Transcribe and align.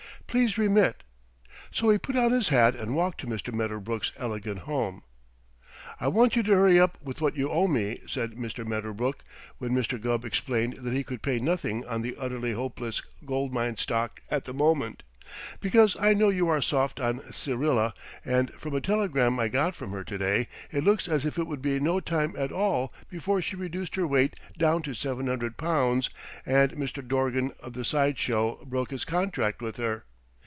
Please 0.27 0.57
remit," 0.57 1.03
so 1.71 1.89
he 1.89 1.97
put 1.97 2.15
on 2.15 2.31
his 2.31 2.47
hat 2.47 2.73
and 2.73 2.95
walked 2.95 3.19
to 3.19 3.27
Mr. 3.27 3.53
Medderbrook's 3.53 4.13
elegant 4.15 4.59
home. 4.59 5.03
"I 5.99 6.07
want 6.07 6.37
you 6.37 6.43
to 6.43 6.53
hurry 6.55 6.79
up 6.79 6.97
with 7.03 7.19
what 7.19 7.35
you 7.35 7.49
owe 7.49 7.67
me," 7.67 7.99
said 8.07 8.35
Mr. 8.35 8.65
Medderbrook, 8.65 9.25
when 9.57 9.73
Mr. 9.73 9.99
Gubb 9.99 10.23
explained 10.23 10.77
that 10.83 10.93
he 10.93 11.03
could 11.03 11.21
pay 11.21 11.39
nothing 11.39 11.85
on 11.85 12.01
the 12.01 12.15
Utterly 12.17 12.53
Hopeless 12.53 13.01
Gold 13.25 13.51
Mine 13.53 13.75
stock 13.75 14.21
at 14.29 14.45
the 14.45 14.53
moment, 14.53 15.03
"because 15.59 15.97
I 15.99 16.13
know 16.13 16.29
you 16.29 16.47
are 16.47 16.61
soft 16.61 17.01
on 17.01 17.19
Syrilla, 17.33 17.93
and 18.23 18.53
from 18.53 18.73
a 18.73 18.79
telegram 18.79 19.37
I 19.37 19.49
got 19.49 19.75
from 19.75 19.91
her 19.91 20.05
to 20.05 20.17
day 20.17 20.47
it 20.71 20.85
looks 20.85 21.09
as 21.09 21.25
if 21.25 21.37
it 21.37 21.45
would 21.47 21.61
be 21.61 21.77
no 21.81 21.99
time 21.99 22.35
at 22.37 22.53
all 22.53 22.93
before 23.09 23.41
she 23.41 23.57
reduced 23.57 23.95
her 23.95 24.07
weight 24.07 24.35
down 24.57 24.81
to 24.83 24.93
seven 24.93 25.27
hundred 25.27 25.57
pounds 25.57 26.09
and 26.45 26.71
Mr. 26.75 27.05
Dorgan 27.05 27.51
of 27.59 27.73
the 27.73 27.83
side 27.83 28.17
show 28.17 28.63
broke 28.65 28.91
his 28.91 29.03
contract 29.03 29.61
with 29.61 29.75
her. 29.75 30.05